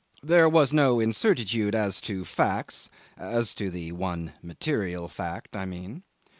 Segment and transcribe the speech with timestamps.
[0.23, 6.01] There was no incertitude as to facts as to the one material fact, I mean.